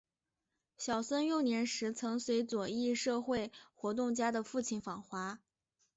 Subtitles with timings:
[0.79, 5.37] 小森幼年时曾随左翼社会活动家的父亲访华。